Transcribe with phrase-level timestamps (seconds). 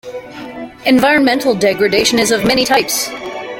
[0.87, 3.07] Environmental degradation is of many types.